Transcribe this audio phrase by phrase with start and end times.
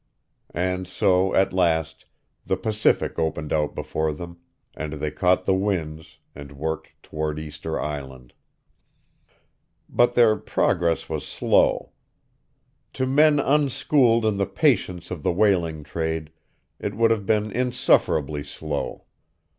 [0.55, 2.05] And so at last
[2.43, 4.39] the Pacific opened out before them,
[4.75, 8.33] and they caught the winds, and worked toward Easter Island.
[9.87, 11.91] But their progress was slow.
[12.93, 16.31] To men unschooled in the patience of the whaling trade,
[16.79, 19.03] it would have been insufferably slow.